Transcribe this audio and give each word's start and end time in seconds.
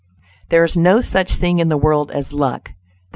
There 0.49 0.63
is 0.63 0.75
no 0.75 0.99
such 0.99 1.33
thing 1.35 1.59
in 1.59 1.69
the 1.69 1.77
world 1.77 2.09
as 2.09 2.33
luck. 2.33 2.71